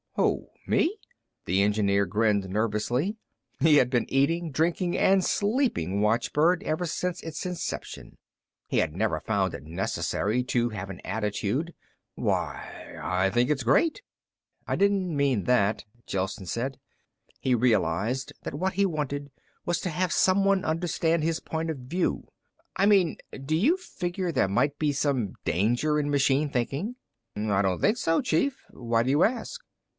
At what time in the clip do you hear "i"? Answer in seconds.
13.01-13.29, 14.67-14.75, 22.75-22.85, 27.35-27.61